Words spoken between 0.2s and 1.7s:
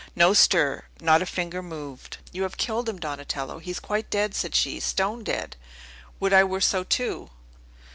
stir; not a finger